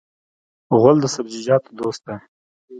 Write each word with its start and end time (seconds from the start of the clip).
غول 0.79 0.97
د 1.01 1.05
سبزیجاتو 1.15 1.69
دوست 1.79 2.01
دی. 2.07 2.17